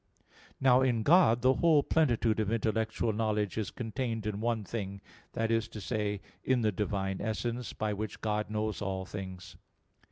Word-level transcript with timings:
Now 0.59 0.81
in 0.81 1.03
God 1.03 1.43
the 1.43 1.53
whole 1.53 1.83
plenitude 1.83 2.39
of 2.39 2.51
intellectual 2.51 3.13
knowledge 3.13 3.55
is 3.55 3.69
contained 3.69 4.25
in 4.25 4.41
one 4.41 4.63
thing, 4.63 4.99
that 5.33 5.51
is 5.51 5.67
to 5.67 5.79
say, 5.79 6.21
in 6.43 6.61
the 6.61 6.71
Divine 6.71 7.21
essence, 7.21 7.71
by 7.71 7.93
which 7.93 8.19
God 8.19 8.49
knows 8.49 8.81
all 8.81 9.05
things. 9.05 9.57